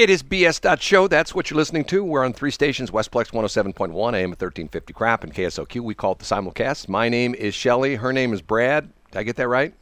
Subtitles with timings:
[0.00, 0.80] It is BS.
[0.80, 1.08] Show.
[1.08, 2.02] That's what you're listening to.
[2.02, 5.78] We're on three stations Westplex 107.1, AM 1350 Crap, and KSOQ.
[5.82, 6.88] We call it the simulcast.
[6.88, 7.96] My name is Shelly.
[7.96, 8.88] Her name is Brad.
[9.10, 9.74] Did I get that right?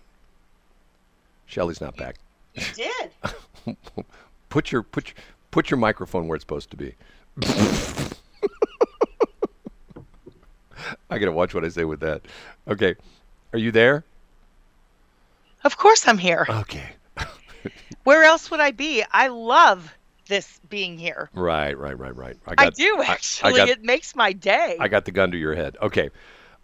[1.46, 2.17] Shelly's not back.
[2.57, 3.77] You did.
[4.49, 5.15] Put your put your,
[5.53, 6.96] put your microphone where it's supposed to be.
[11.10, 12.22] I gotta watch what I say with that.
[12.66, 12.96] Okay,
[13.53, 14.03] are you there?
[15.62, 16.45] Of course I'm here.
[16.48, 16.88] Okay.
[18.05, 19.05] Where else would I be?
[19.12, 19.95] I love
[20.29, 21.29] this being here.
[21.34, 22.37] Right, right, right, right.
[22.46, 23.55] I, do actually.
[23.55, 24.77] got- it makes my day.
[24.78, 25.77] I got the gun to your head.
[25.82, 26.10] Okay.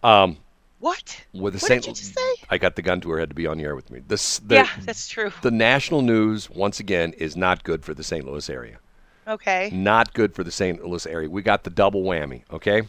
[0.03, 0.37] Um,
[0.79, 1.25] what?
[1.33, 2.33] with the What Saint, did you just say?
[2.49, 4.01] I got the gun to her head to be on the air with me.
[4.07, 5.31] This, the, yeah, that's true.
[5.41, 8.25] the national news once again is not good for the St.
[8.25, 8.77] Louis area.
[9.27, 9.71] Okay.
[9.73, 10.85] Not good for the St.
[10.85, 11.29] Louis area.
[11.29, 12.43] We got the double whammy.
[12.51, 12.83] Okay.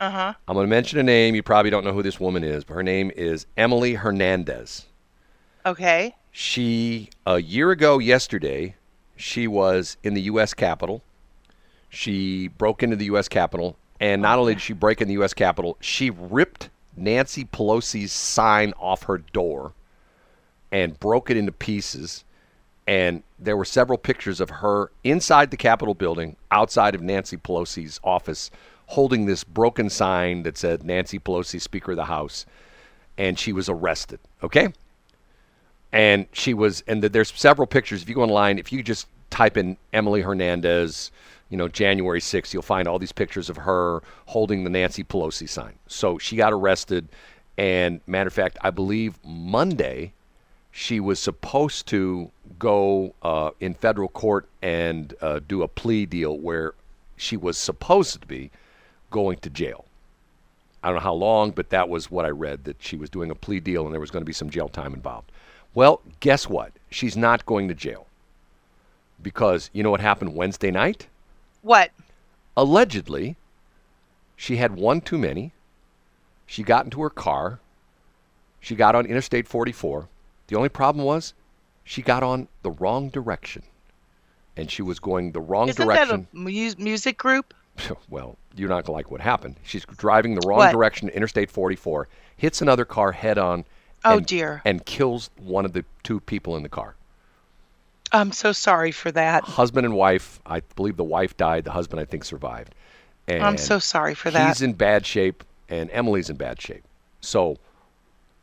[0.00, 0.34] Uh huh.
[0.48, 1.34] I'm going to mention a name.
[1.34, 4.86] You probably don't know who this woman is, but her name is Emily Hernandez.
[5.64, 6.14] Okay.
[6.30, 8.76] She, a year ago yesterday,
[9.16, 10.54] she was in the U.S.
[10.54, 11.02] Capitol.
[11.88, 13.28] She broke into the U.S.
[13.28, 13.76] Capitol.
[13.98, 15.32] And not only did she break in the U.S.
[15.32, 19.72] Capitol, she ripped Nancy Pelosi's sign off her door
[20.70, 22.24] and broke it into pieces.
[22.86, 27.98] And there were several pictures of her inside the Capitol building, outside of Nancy Pelosi's
[28.04, 28.50] office,
[28.86, 32.46] holding this broken sign that said Nancy Pelosi, Speaker of the House.
[33.18, 34.20] And she was arrested.
[34.42, 34.68] Okay?
[35.92, 38.02] And she was and th- there's several pictures.
[38.02, 41.10] If you go online if you just type in emily hernandez
[41.48, 45.48] you know january 6th you'll find all these pictures of her holding the nancy pelosi
[45.48, 45.74] sign.
[45.86, 47.08] So she got arrested.
[47.58, 50.12] And matter of fact i believe monday
[50.70, 56.38] she was supposed to go uh, in federal court and uh, do a plea deal
[56.38, 56.74] where
[57.16, 58.50] she was supposed to be
[59.10, 59.86] going to jail.
[60.82, 63.30] I don't know how long, but that was what I read that she was doing
[63.30, 65.32] a plea deal and there was going to be some jail time involved.
[65.76, 66.72] Well, guess what?
[66.88, 68.06] She's not going to jail.
[69.22, 71.06] Because you know what happened Wednesday night?
[71.60, 71.90] What?
[72.56, 73.36] Allegedly,
[74.36, 75.52] she had one too many.
[76.46, 77.58] She got into her car.
[78.58, 80.08] She got on Interstate 44.
[80.46, 81.34] The only problem was
[81.84, 83.62] she got on the wrong direction.
[84.56, 86.26] And she was going the wrong Isn't direction.
[86.32, 87.52] that a mu- music group?
[88.08, 89.56] well, you're not going to like what happened.
[89.62, 90.72] She's driving the wrong What?
[90.72, 93.66] direction, Interstate 44, hits another car head on,
[94.06, 94.62] Oh, and, dear.
[94.64, 96.94] and kills one of the two people in the car.
[98.12, 99.44] I'm so sorry for that.
[99.44, 101.64] Husband and wife, I believe the wife died.
[101.64, 102.74] The husband, I think, survived.
[103.26, 104.48] And I'm so sorry for that.
[104.48, 106.84] He's in bad shape, and Emily's in bad shape.
[107.20, 107.58] So,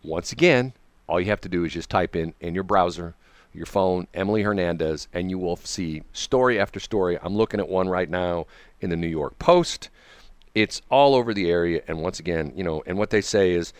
[0.04, 0.74] once again,
[1.08, 3.16] all you have to do is just type in in your browser,
[3.54, 7.18] your phone, Emily Hernandez, and you will see story after story.
[7.22, 8.48] I'm looking at one right now
[8.82, 9.90] in the New York Post.
[10.54, 13.74] It's all over the area, and once again, you know, and what they say is,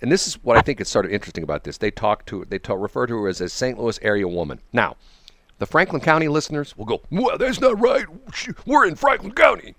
[0.00, 1.78] and this is what I think is sort of interesting about this.
[1.78, 3.78] They talk to they talk, refer to her as a St.
[3.78, 4.60] Louis area woman.
[4.72, 4.96] Now,
[5.58, 8.06] the Franklin County listeners will go, "Well, that's not right.
[8.66, 9.74] We're in Franklin County."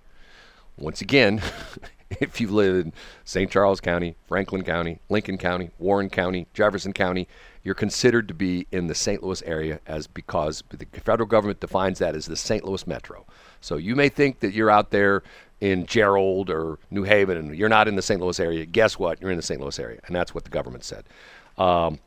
[0.78, 1.42] Once again,
[2.10, 2.94] if you live in
[3.24, 3.50] St.
[3.52, 7.28] Charles County, Franklin County, Lincoln County, Warren County, Jefferson County,
[7.64, 9.22] you're considered to be in the St.
[9.22, 12.64] Louis area as because the federal government defines that as the St.
[12.64, 13.26] Louis metro.
[13.62, 15.24] So you may think that you're out there
[15.62, 18.22] in Gerald or New Haven and you're not in the St.
[18.22, 18.66] Louis area.
[18.66, 19.22] Guess what?
[19.22, 19.60] You're in the St.
[19.60, 21.06] Louis area, and that's what the government said.
[21.58, 22.00] Um,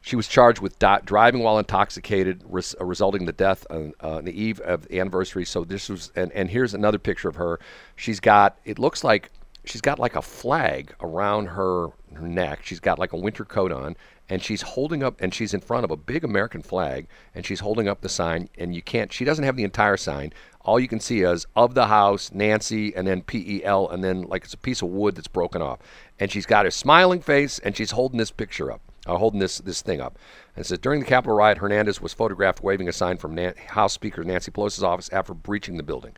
[0.00, 3.92] she was charged with di- driving while intoxicated, res- uh, resulting in the death on,
[4.02, 5.44] uh, on the eve of the anniversary.
[5.44, 7.58] So this was, and, and here's another picture of her.
[7.96, 9.30] She's got, it looks like
[9.66, 12.60] she's got like a flag around her, her neck.
[12.64, 13.96] She's got like a winter coat on,
[14.28, 17.60] and she's holding up, and she's in front of a big American flag, and she's
[17.60, 18.48] holding up the sign.
[18.56, 20.32] And you can't, she doesn't have the entire sign.
[20.62, 24.02] All you can see is of the house, Nancy, and then P E L, and
[24.02, 25.80] then like it's a piece of wood that's broken off.
[26.18, 29.58] And she's got a smiling face, and she's holding this picture up uh, holding this
[29.58, 30.18] this thing up.
[30.56, 33.92] And says during the Capitol riot, Hernandez was photographed waving a sign from Nan- House
[33.92, 36.16] Speaker Nancy Pelosi's office after breaching the building.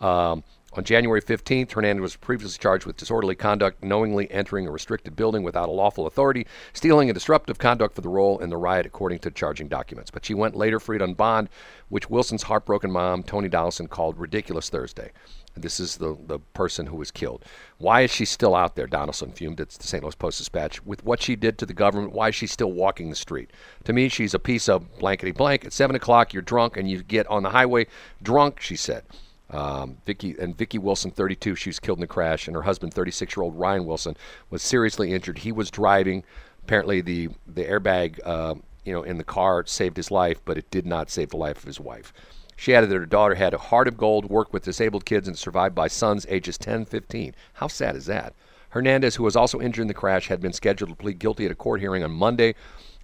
[0.00, 5.16] Um, on January 15th, Hernandez was previously charged with disorderly conduct, knowingly entering a restricted
[5.16, 8.84] building without a lawful authority, stealing and disruptive conduct for the role in the riot,
[8.84, 10.10] according to charging documents.
[10.10, 11.48] But she went later freed on bond,
[11.88, 15.10] which Wilson's heartbroken mom, Tony Donaldson, called ridiculous Thursday.
[15.56, 17.44] This is the, the person who was killed.
[17.78, 18.86] Why is she still out there?
[18.86, 20.02] Donaldson fumed at the St.
[20.04, 20.84] Louis Post Dispatch.
[20.84, 23.50] With what she did to the government, why is she still walking the street?
[23.84, 25.64] To me, she's a piece of blankety blank.
[25.64, 27.86] At 7 o'clock, you're drunk and you get on the highway
[28.22, 29.04] drunk, she said.
[29.50, 32.94] Um, Vicky and Vicky Wilson, 32, she was killed in the crash, and her husband,
[32.94, 34.16] 36-year-old Ryan Wilson,
[34.50, 35.38] was seriously injured.
[35.38, 36.22] He was driving.
[36.62, 40.70] Apparently, the the airbag, uh, you know, in the car saved his life, but it
[40.70, 42.12] did not save the life of his wife.
[42.56, 45.38] She added that her daughter had a heart of gold, worked with disabled kids, and
[45.38, 47.34] survived by sons ages 10, 15.
[47.54, 48.34] How sad is that?
[48.70, 51.52] Hernandez, who was also injured in the crash, had been scheduled to plead guilty at
[51.52, 52.54] a court hearing on Monday.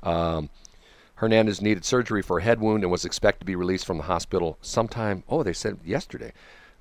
[0.03, 0.51] Um,
[1.17, 4.05] Hernandez needed surgery for a head wound and was expected to be released from the
[4.05, 5.23] hospital sometime.
[5.29, 6.33] Oh, they said yesterday.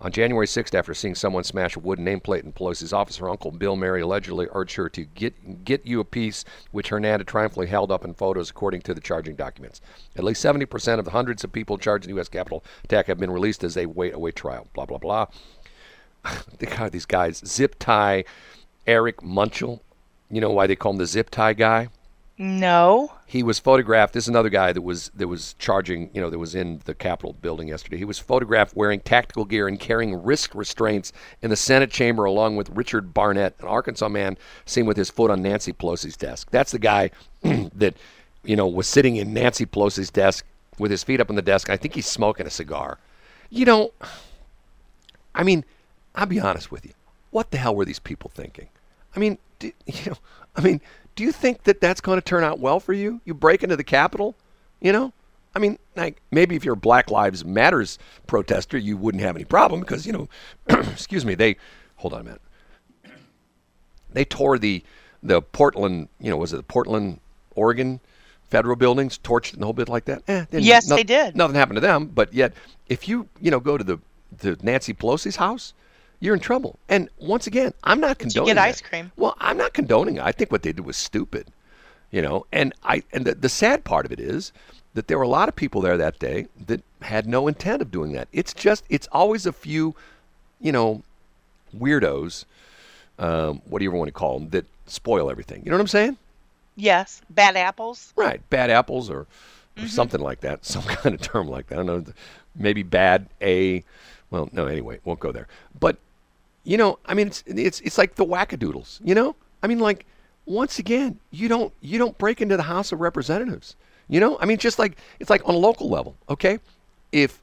[0.02, 3.52] On January 6th, after seeing someone smash a wooden nameplate in Pelosi's office, her uncle
[3.52, 7.90] Bill Murray allegedly urged her to get get you a piece, which Hernandez triumphantly held
[7.90, 9.80] up in photos, according to the charging documents.
[10.18, 12.28] At least 70% of the hundreds of people charged in the U.S.
[12.28, 14.68] Capitol attack have been released as they wait await trial.
[14.74, 15.28] Blah blah blah.
[16.60, 18.26] God, these guys, zip tie,
[18.86, 19.80] Eric Munchel.
[20.30, 21.88] You know why they call him the zip tie guy?
[22.38, 23.14] No.
[23.28, 24.14] He was photographed.
[24.14, 26.10] This is another guy that was that was charging.
[26.14, 27.98] You know, that was in the Capitol building yesterday.
[27.98, 31.14] He was photographed wearing tactical gear and carrying wrist restraints
[31.44, 35.30] in the Senate chamber, along with Richard Barnett, an Arkansas man seen with his foot
[35.30, 36.50] on Nancy Pelosi's desk.
[36.50, 37.12] That's the guy
[37.44, 37.96] that
[38.44, 40.44] you know was sitting in Nancy Pelosi's desk
[40.80, 41.70] with his feet up on the desk.
[41.70, 42.98] I think he's smoking a cigar.
[43.52, 43.92] You know,
[45.36, 45.66] I mean,
[46.16, 46.94] I'll be honest with you.
[47.30, 48.70] What the hell were these people thinking?
[49.16, 49.74] I mean, you
[50.08, 50.18] know,
[50.56, 50.82] I mean,
[51.16, 53.22] do you think that that's going to turn out well for you?
[53.26, 54.36] You break into the Capitol,
[54.82, 55.14] you know?
[55.56, 59.46] I mean, like maybe if you're a Black Lives Matters protester, you wouldn't have any
[59.46, 60.30] problem because you know,
[60.68, 61.58] excuse me, they
[61.98, 62.42] hold on a minute.
[64.12, 64.84] They tore the
[65.22, 67.20] the Portland, you know, was it the Portland,
[67.56, 68.00] Oregon
[68.50, 70.24] federal buildings, torched and the whole bit like that?
[70.28, 71.36] Eh, yes, no, they did.
[71.36, 72.54] Nothing happened to them, but yet
[72.88, 74.00] if you you know go to the
[74.40, 75.74] to Nancy Pelosi's house,
[76.24, 76.80] you're in trouble.
[76.88, 78.46] And once again, I'm not condoning.
[78.46, 78.70] Did You get that.
[78.70, 79.12] ice cream.
[79.18, 80.24] Well, I'm not condoning it.
[80.24, 81.48] I think what they did was stupid.
[82.12, 84.54] You know, and I and the, the sad part of it is
[84.94, 87.92] that there were a lot of people there that day that had no intent of
[87.92, 88.30] doing that.
[88.32, 89.96] It's just it's always a few,
[90.62, 91.02] you know,
[91.78, 92.46] weirdos.
[93.20, 95.62] Um, what do you ever want to call them that spoil everything?
[95.66, 96.18] You know what I'm saying?
[96.78, 98.14] Yes, bad apples.
[98.16, 99.28] Right, bad apples or, or
[99.76, 99.88] mm-hmm.
[99.88, 101.80] something like that, some kind of term like that.
[101.80, 102.14] I don't know,
[102.56, 103.84] maybe bad a.
[104.30, 105.48] Well, no, anyway, won't go there.
[105.80, 105.98] But
[106.64, 109.00] you know, I mean, it's it's it's like the wackadoodles.
[109.04, 110.06] You know, I mean, like
[110.46, 113.76] once again, you don't you don't break into the House of Representatives.
[114.08, 116.16] You know, I mean, just like it's like on a local level.
[116.30, 116.60] Okay,
[117.12, 117.42] if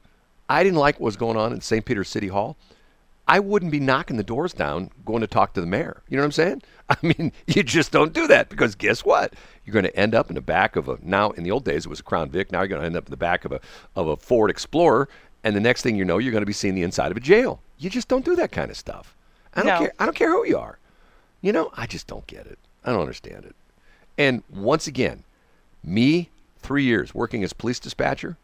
[0.49, 1.85] I didn't like what was going on in St.
[1.85, 2.57] Peter City Hall,
[3.27, 6.01] I wouldn't be knocking the doors down going to talk to the mayor.
[6.09, 6.61] You know what I'm saying?
[6.89, 9.33] I mean, you just don't do that because guess what?
[9.65, 11.85] You're going to end up in the back of a now in the old days
[11.85, 12.51] it was a Crown Vic.
[12.51, 13.61] Now you're going to end up in the back of a
[13.95, 15.07] of a Ford Explorer,
[15.43, 17.21] and the next thing you know, you're going to be seeing the inside of a
[17.21, 17.61] jail.
[17.77, 19.15] You just don't do that kind of stuff.
[19.53, 19.79] I don't No.
[19.79, 19.93] care.
[19.99, 20.77] I don't care who you are.
[21.41, 22.59] You know, I just don't get it.
[22.83, 23.55] I don't understand it.
[24.17, 25.23] And once again,
[25.83, 26.29] me,
[26.59, 28.37] three years working as police dispatcher,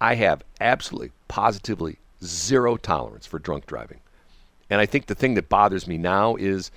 [0.00, 3.98] I have absolutely, positively zero tolerance for drunk driving.
[4.70, 6.70] And I think the thing that bothers me now is,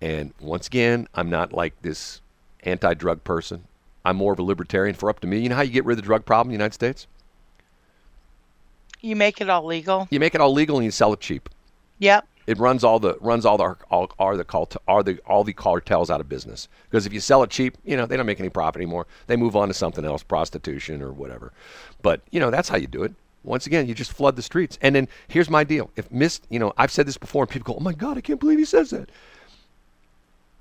[0.00, 2.20] and once again, I'm not like this
[2.62, 3.64] anti drug person.
[4.04, 5.38] I'm more of a libertarian for up to me.
[5.38, 7.06] You know how you get rid of the drug problem in the United States?
[9.02, 10.08] You make it all legal.
[10.10, 11.48] You make it all legal and you sell it cheap.
[11.98, 12.26] Yep.
[12.46, 15.52] It runs all the runs all the all, all the cult, all the all the
[15.52, 18.40] cartels out of business because if you sell it cheap, you know they don't make
[18.40, 19.06] any profit anymore.
[19.26, 21.52] They move on to something else, prostitution or whatever.
[22.00, 23.14] But you know that's how you do it.
[23.44, 24.78] Once again, you just flood the streets.
[24.82, 27.74] And then here's my deal: if Miss, you know, I've said this before, and people
[27.74, 29.10] go, "Oh my God, I can't believe he says that."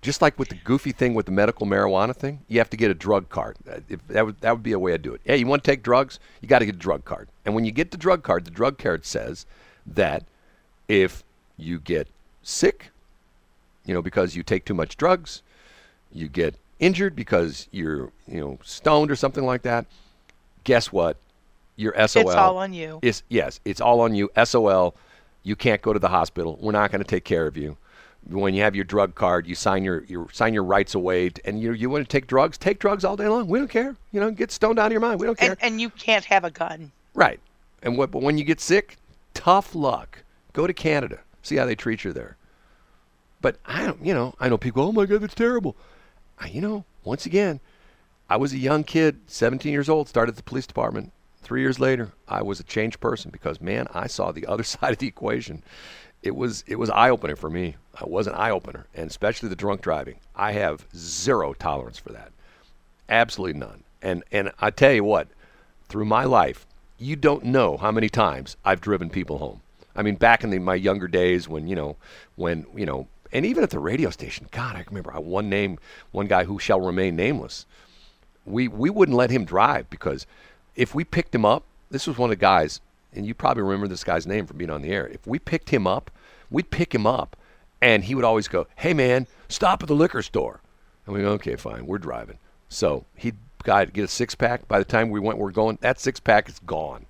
[0.02, 2.90] Just like with the goofy thing with the medical marijuana thing, you have to get
[2.90, 3.56] a drug card.
[3.70, 5.22] Uh, If that would that would be a way to do it.
[5.24, 6.20] Hey, you want to take drugs?
[6.42, 7.28] You got to get a drug card.
[7.46, 9.46] And when you get the drug card, the drug card says
[9.86, 10.24] that
[10.88, 11.24] if
[11.56, 12.08] you get
[12.42, 12.90] sick,
[13.86, 15.44] you know, because you take too much drugs,
[16.12, 19.86] you get injured because you're, you know, stoned or something like that.
[20.64, 21.18] Guess what?
[21.76, 22.24] Your SOL.
[22.24, 23.00] It's all on you.
[23.04, 24.32] Is yes, it's all on you.
[24.44, 24.96] SOL.
[25.44, 26.58] You can't go to the hospital.
[26.60, 27.78] We're not going to take care of you.
[28.30, 31.60] When you have your drug card, you sign your, your sign your rights away, and
[31.60, 33.48] you you want to take drugs, take drugs all day long.
[33.48, 33.96] We don't care.
[34.12, 35.20] You know, get stoned out of your mind.
[35.20, 35.52] We don't care.
[35.52, 36.92] And, and you can't have a gun.
[37.14, 37.40] Right.
[37.82, 38.98] And what, but when you get sick,
[39.34, 40.24] tough luck.
[40.54, 41.20] Go to Canada.
[41.42, 42.38] See how they treat you there.
[43.42, 45.76] But I don't, you know, I know people, oh my God, that's terrible.
[46.40, 47.60] I, you know, once again,
[48.30, 51.12] I was a young kid, 17 years old, started at the police department.
[51.42, 54.94] Three years later, I was a changed person because, man, I saw the other side
[54.94, 55.64] of the equation.
[56.24, 57.76] It was it was eye opening for me.
[58.00, 60.16] It was an eye opener, and especially the drunk driving.
[60.36, 62.32] I have zero tolerance for that,
[63.10, 63.84] absolutely none.
[64.02, 65.28] And and I tell you what,
[65.90, 66.66] through my life,
[66.98, 69.62] you don't know how many times I've driven people home.
[69.96, 71.98] I mean, back in the, my younger days when, you know,
[72.36, 75.80] when, you know, and even at the radio station, God, I remember uh, one name,
[76.12, 77.66] one guy who shall remain nameless.
[78.46, 80.26] We, we wouldn't let him drive because
[80.76, 82.82] if we picked him up, this was one of the guys,
[83.14, 85.08] and you probably remember this guy's name from being on the air.
[85.08, 86.12] If we picked him up,
[86.50, 87.36] we'd pick him up,
[87.82, 90.62] and he would always go, "Hey man, stop at the liquor store."
[91.06, 92.38] And we go, "Okay, fine, we're driving."
[92.70, 94.68] So he'd guy get a six pack.
[94.68, 95.78] By the time we went, we're going.
[95.82, 97.06] That six pack is gone.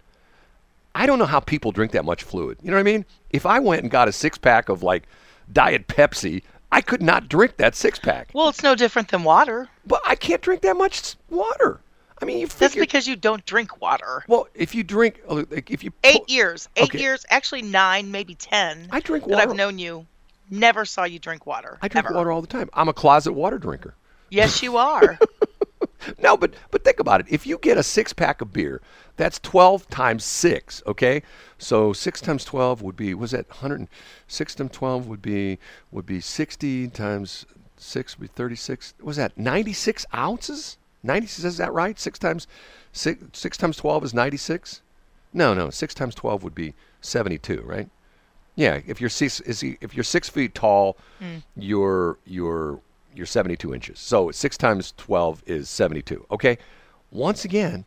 [0.93, 2.57] I don't know how people drink that much fluid.
[2.61, 3.05] You know what I mean?
[3.29, 5.03] If I went and got a six pack of like
[5.51, 8.29] Diet Pepsi, I could not drink that six pack.
[8.33, 9.69] Well, it's no different than water.
[9.85, 11.79] But I can't drink that much water.
[12.59, 14.23] That's because you don't drink water.
[14.27, 16.99] well, if you drink, oh, like, if you Eight years, eight Okay.
[16.99, 18.87] years, actually nine, maybe ten.
[18.91, 19.37] I drink water.
[19.37, 19.49] that.
[19.49, 20.05] I've known you,
[20.49, 21.77] never saw you drink water.
[21.81, 22.15] I drink ever.
[22.15, 22.69] water all the time.
[22.73, 23.95] I'm a closet water drinker.
[24.29, 25.19] Yes, you are.
[26.17, 27.27] No, but but think about it.
[27.29, 28.81] If you get a six pack of beer,
[29.17, 30.81] that's twelve times six.
[30.87, 31.21] Okay,
[31.59, 33.87] so six times twelve would be was that hundred?
[34.27, 35.59] Six times twelve would be
[35.91, 37.45] would be sixty times
[37.77, 38.95] six would be thirty six.
[39.01, 40.77] Was that ninety six ounces?
[41.03, 41.99] Ninety is that right?
[41.99, 42.47] Six times
[42.91, 44.81] six six times twelve is ninety six.
[45.33, 47.89] No, no, six times twelve would be seventy two, right?
[48.55, 51.37] Yeah, if you're six, is he, if you're six feet tall, hmm.
[51.55, 52.79] you're you're
[53.13, 53.99] you're 72 inches.
[53.99, 56.25] So six times 12 is 72.
[56.31, 56.57] Okay.
[57.11, 57.85] Once again,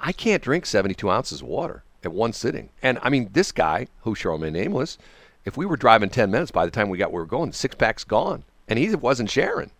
[0.00, 2.70] I can't drink 72 ounces of water at one sitting.
[2.82, 4.98] And I mean, this guy, who shall remain nameless,
[5.44, 7.50] if we were driving 10 minutes by the time we got where we were going,
[7.50, 9.70] the six pack's gone, and he wasn't sharing.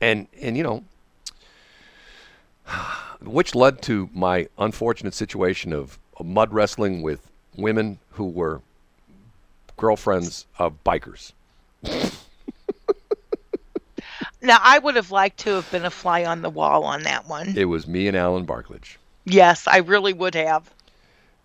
[0.00, 0.84] And and you know,
[3.22, 8.60] which led to my unfortunate situation of, mud wrestling with women who were
[9.76, 11.32] girlfriends of bikers.
[14.40, 17.26] now, I would have liked to have been a fly on the wall on that
[17.28, 17.54] one.
[17.56, 18.96] It was me and Alan Barklage.
[19.24, 20.70] Yes, I really would have.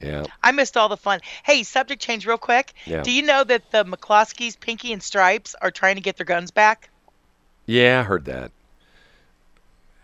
[0.02, 0.26] Yeah.
[0.42, 1.20] I missed all the fun.
[1.44, 2.74] Hey, subject change real quick.
[2.86, 3.04] Yeah.
[3.04, 6.52] Do you know that the McCloskeys, Pinky and Stripes, are trying to get their guns
[6.52, 6.90] back?
[7.66, 8.52] Yeah, I heard that.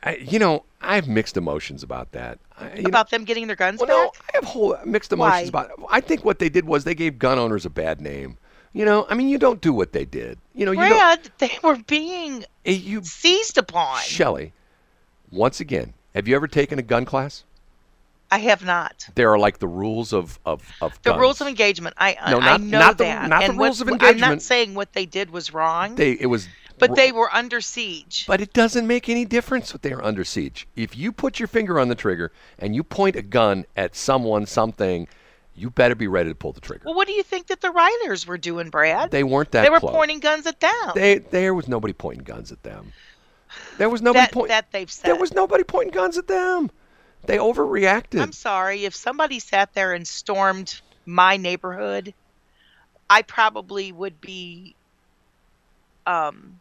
[0.05, 2.37] I, you know, I have mixed emotions about that.
[2.59, 4.11] I, about them getting their guns know, well, no.
[4.21, 5.63] I have whole mixed emotions Why?
[5.63, 5.85] about it.
[5.89, 8.37] I think what they did was they gave gun owners a bad name.
[8.71, 10.37] You know, I mean, you don't do what they did.
[10.53, 10.89] You know, you don't.
[10.89, 13.99] Brad, they were being eh, You, seized upon.
[14.01, 14.53] Shelley.
[15.31, 17.43] Once again, have you ever taken a gun class?
[18.31, 19.07] I have not.
[19.15, 21.21] There are like the rules of of of The guns.
[21.21, 21.95] rules of engagement.
[21.97, 23.29] I No, I not- know not the- that.
[23.29, 26.11] not the and what- rules of I'm not saying what they did was wrong, They
[26.13, 26.47] it was.
[26.77, 28.25] But they were under siege.
[28.27, 30.67] But it doesn't make any difference that they are under siege.
[30.75, 34.45] If you put your finger on the trigger and you point a gun at someone,
[34.45, 35.07] something,
[35.55, 36.83] you better be ready to pull the trigger.
[36.85, 39.11] well, what do you think that the rioters were doing, Brad?
[39.11, 39.93] They weren't that They were close.
[39.93, 40.91] pointing guns at them.
[40.93, 42.91] They there was nobody pointing guns at them.
[43.77, 44.49] There was nobody that, pointing.
[44.49, 45.07] that they've said.
[45.07, 46.71] There was nobody pointing guns at them.
[47.25, 48.21] They overreacted.
[48.21, 48.85] I'm sorry.
[48.85, 52.13] If somebody sat there and stormed my neighborhood,
[53.09, 54.75] I probably would be
[56.05, 56.59] um,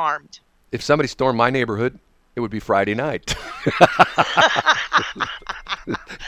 [0.00, 0.40] armed.
[0.72, 1.98] if somebody stormed my neighborhood,
[2.36, 3.34] it would be Friday night.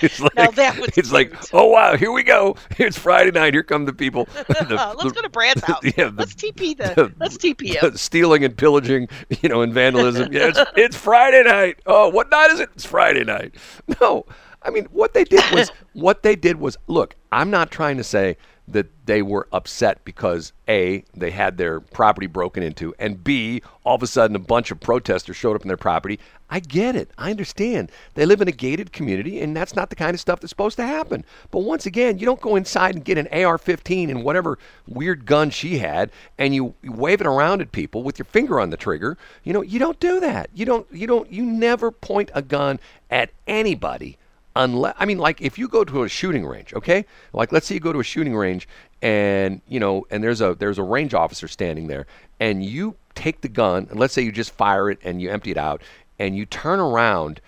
[0.03, 2.57] it's like, Now that was it's like, oh wow, here we go.
[2.79, 3.55] It's Friday night.
[3.55, 4.29] Here come the people.
[4.63, 5.81] The- let's the- go to Brad's house.
[5.97, 7.13] yeah, the- let's TP the.
[7.19, 7.97] let's TP him.
[7.97, 9.09] stealing and pillaging,
[9.43, 10.33] you know, and vandalism.
[10.33, 11.79] Yeah, it's, it's Friday night.
[11.87, 12.71] Oh, what night is it?
[12.75, 13.55] It's Friday night.
[14.01, 14.27] No,
[14.65, 18.05] I mean, what they did was, what they did was, look, I'm not trying to
[18.05, 18.37] say
[18.69, 23.97] that they were upset because A, they had their property broken into, and B, all
[23.97, 26.21] of a sudden a bunch of protesters showed up in their property.
[26.49, 27.11] I get it.
[27.19, 27.91] I understand.
[28.15, 30.77] They live in a gated community, and that's not the kind of stuff that's supposed
[30.77, 31.25] to happen.
[31.51, 35.27] But once again, you don't go inside and get an AR 15 and whatever weird
[35.27, 38.71] gun she had, and you, you wave it around at people with your finger on
[38.71, 39.19] the trigger.
[39.43, 40.51] You know, you don't do that.
[40.55, 42.79] You don't, you don't, you never point a gun
[43.11, 44.19] at anybody
[44.57, 47.05] unless I mean like if you go to a shooting range, okay?
[47.33, 48.69] Like let's say you go to a shooting range
[49.01, 52.07] and you know and there's a there's a range officer standing there
[52.41, 55.51] and you take the gun and let's say you just fire it and you empty
[55.51, 55.83] it out
[56.19, 57.41] and you turn around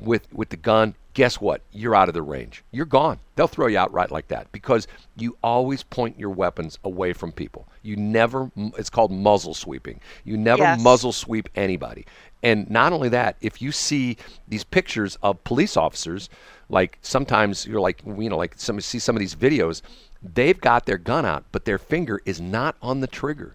[0.00, 1.60] with with the gun, guess what?
[1.72, 2.64] You're out of the range.
[2.72, 3.18] You're gone.
[3.36, 7.32] They'll throw you out right like that because you always point your weapons away from
[7.32, 7.66] people.
[7.82, 10.00] You never it's called muzzle sweeping.
[10.24, 10.80] You never Yes.
[10.80, 12.06] muzzle sweep anybody.
[12.42, 14.16] And not only that, if you see
[14.48, 16.28] these pictures of police officers,
[16.68, 19.82] like sometimes you're like, you know, like some see some of these videos,
[20.22, 23.54] they've got their gun out, but their finger is not on the trigger.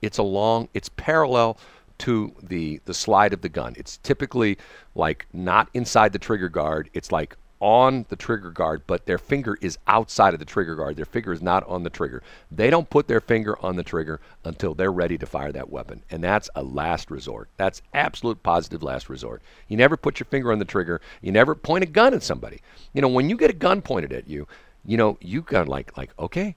[0.00, 1.58] It's along, it's parallel
[1.98, 3.74] to the the slide of the gun.
[3.76, 4.58] It's typically
[4.94, 6.90] like not inside the trigger guard.
[6.94, 10.96] It's like on the trigger guard, but their finger is outside of the trigger guard.
[10.96, 12.20] Their finger is not on the trigger.
[12.50, 16.02] They don't put their finger on the trigger until they're ready to fire that weapon.
[16.10, 17.48] And that's a last resort.
[17.56, 19.42] That's absolute positive last resort.
[19.68, 21.00] You never put your finger on the trigger.
[21.20, 22.60] You never point a gun at somebody.
[22.94, 24.48] You know, when you get a gun pointed at you,
[24.84, 26.56] you know, you got like like, okay,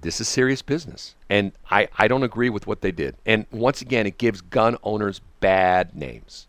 [0.00, 1.14] this is serious business.
[1.28, 3.16] And I, I don't agree with what they did.
[3.26, 6.46] And once again, it gives gun owners bad names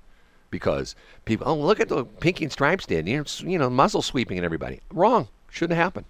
[0.49, 4.01] because people, oh, look at the Pinky and Stripes did, you know, you know, muzzle
[4.01, 4.81] sweeping and everybody.
[4.91, 5.27] Wrong.
[5.49, 6.05] Shouldn't happen.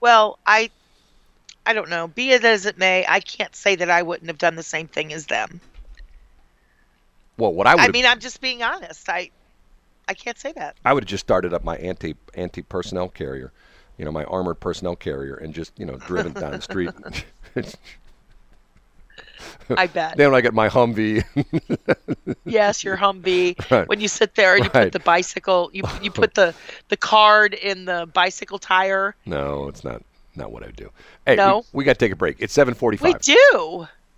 [0.00, 0.70] Well, I,
[1.66, 2.08] I don't know.
[2.08, 4.88] Be it as it may, I can't say that I wouldn't have done the same
[4.88, 5.60] thing as them.
[7.38, 9.08] Well, what I would I mean, I'm just being honest.
[9.08, 9.30] I,
[10.08, 10.76] I can't say that.
[10.84, 13.52] I would have just started up my anti anti personnel carrier,
[13.96, 16.90] you know, my armored personnel carrier, and just you know driven down the street.
[19.76, 20.16] I bet.
[20.16, 21.24] then when I get my Humvee,
[22.44, 23.70] yes, your Humvee.
[23.70, 23.88] Right.
[23.88, 24.84] When you sit there and you Right.
[24.84, 26.54] put the bicycle, you you put the
[26.88, 29.14] the card in the bicycle tire.
[29.26, 30.02] no, it's not
[30.36, 30.90] not what I would do.
[31.26, 31.64] Hey, No?
[31.72, 32.36] we, we got to take a break.
[32.40, 33.00] It's 7:45.
[33.02, 33.86] We do.